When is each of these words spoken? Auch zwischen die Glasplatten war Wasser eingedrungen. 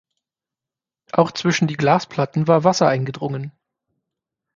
Auch 1.11 1.31
zwischen 1.31 1.67
die 1.67 1.77
Glasplatten 1.77 2.47
war 2.47 2.63
Wasser 2.63 2.87
eingedrungen. 2.87 3.51